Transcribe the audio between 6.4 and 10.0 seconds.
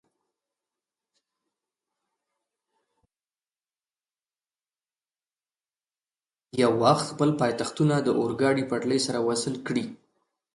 یو وخت خپل پایتختونه د اورګاډي پټلۍ سره وصل کړي.